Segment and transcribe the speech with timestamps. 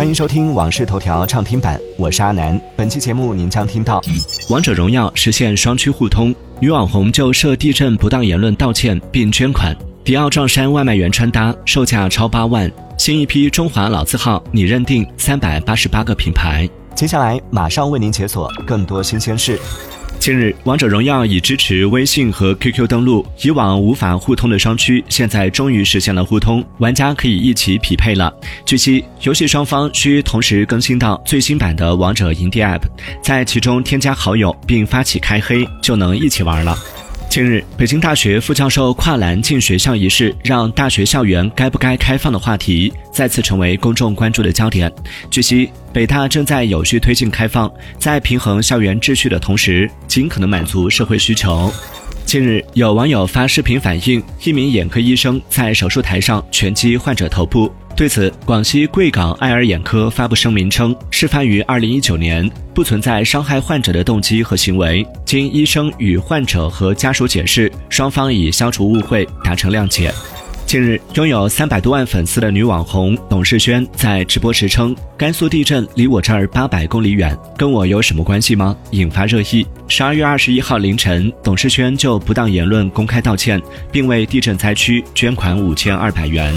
[0.00, 2.58] 欢迎收听《往事头条》畅听版，我是阿南。
[2.74, 4.00] 本期节目您将听到：
[4.48, 12.66] 王者荣耀实现双区互通，女网红就涉地震不当言论道歉并捐款；迪奥撞衫外卖员穿搭售价超八万；
[12.96, 16.66] 新一批中华老字号你认定三百八十八个品牌。
[16.94, 19.60] 接下来马上为您解锁更多新鲜事。
[20.20, 28.30] 近日，王者荣耀已支持微信和 QQ 登录，以往无法互通的双区，现在终于实现了互通，玩家可以一起匹配了。
[28.66, 32.82] 据悉，游戏双方需同时更新到最新版的王者营地 App，
[33.22, 36.76] 在其中添加好友并发起开黑，就能一起玩了。
[37.30, 44.92] 近日，北京大学副教授跨栏进学校一事，让大学校园该不该开放的话题再次成为公众关注的焦点。
[45.30, 51.72] 据悉，北大正在有序推进开放，在平衡校园秩序的同时，尽可能满足社会需求。
[52.26, 57.72] 近日，有网友发视频反映，一名眼科医生在手术台上拳击患者头部。
[58.00, 65.06] 对此，广西贵港爱尔眼科发布声明称，事发于二零一九年，不存在伤害患者的动机和行为。
[65.26, 70.10] 经医生与患者和家属解释，双方已消除误会，达成谅解。
[70.64, 79.66] 近日，拥有三百多万粉丝的女网红董世轩在直播时称：“甘肃地震离我这儿八百公里远，跟我有什么关系吗？”引发热议。
[79.88, 83.60] 十二月二十一号凌晨，董世轩就不当言论公开道歉，
[83.92, 86.54] 并为地震灾区捐款五千二百元。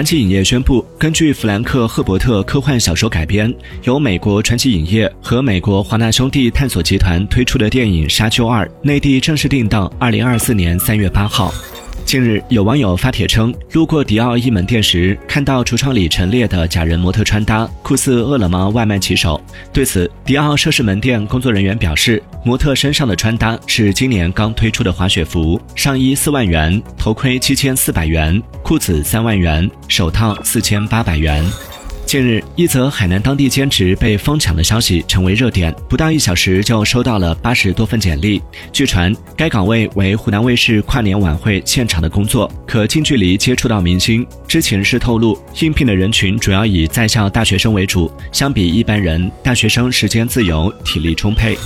[0.00, 11.52] 传奇影业宣布，根据弗兰克·赫伯特科幻小说改编，由美国传奇影业和美国华纳兄弟探索集团推出的电影《沙丘二》内地正式定档二零二四年三月八号。
[12.10, 19.40] 近日，有网友发帖称，路过迪奥一门店时，看到橱窗里陈列的假人模特穿搭，酷似饿了么外卖骑手。
[19.72, 31.44] 对此，迪奥涉事门店工作人员表示，模特身上的穿搭是今年刚推出的滑雪服，上衣四万元，头盔七千四百元，裤子三万元，手套四千八百元。
[32.10, 38.42] 近日，一则海南当地兼职被疯抢的消息成为热点，不到一小时就收到了八十多份简历。
[38.72, 44.26] 据传，该岗位为湖南卫视跨年晚会现场的工作，可近距离接触到明星。
[44.48, 51.56] 知情人士透露，应聘的人群主要以在校大学生为主，相比一般人，大学生时间自由，体力充沛。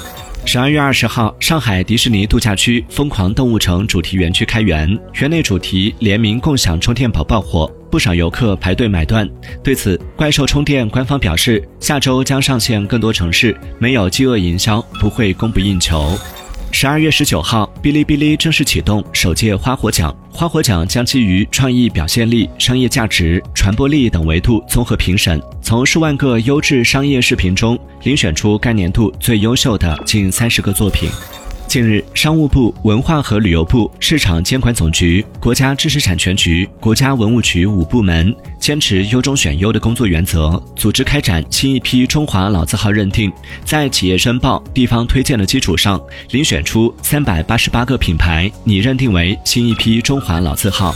[0.45, 9.25] 十二月二十号，上海迪士尼度假区疯狂动物城主题园区开园，园内主题联名共享充电宝爆火，不少游客排队买断。
[9.63, 16.19] 对此，怪兽充电官方表示，下周将上线更多城市，没有饥饿营销，不会供不应求。
[16.73, 20.13] 十二月十九号，哔哩哔哩正式启动首届花火奖。
[20.29, 31.09] 花火奖将基于创意表现力、商业价值、传播力等维度综合评审，从数万个优质商业视频中遴选出该年度最优秀的近三十个作品。
[31.75, 43.33] 近日，商务部、文化和旅游部、市场监管总局、国家知识产权局、国家文物局五部门坚持优中选优的工作原则，组织开展新一批中华老字号认定，
[43.65, 50.95] 在企业申报、地方推荐的基础上，遴选出三百八十八个品牌，拟认定为新一批中华老字号。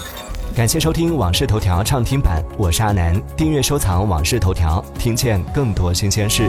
[0.54, 3.20] 感谢收听《往事头条》畅听版，我是阿南。
[3.36, 6.48] 订阅收藏《往事头条》，听见更多新鲜事。